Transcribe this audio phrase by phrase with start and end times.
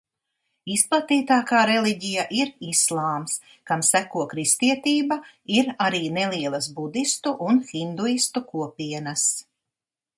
[0.75, 3.37] Izplatītākā reliģija ir islāms,
[3.71, 5.21] kam seko kristietība,
[5.61, 9.29] ir arī nelielas budistu un hinduistu kopienas.